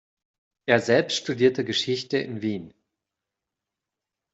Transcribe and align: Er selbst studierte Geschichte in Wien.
Er 0.65 0.79
selbst 0.79 1.15
studierte 1.17 1.63
Geschichte 1.63 2.17
in 2.17 2.41
Wien. 2.41 2.73